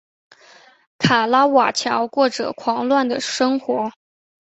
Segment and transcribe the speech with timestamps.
[0.97, 3.91] 卡拉瓦乔过着狂乱的生活。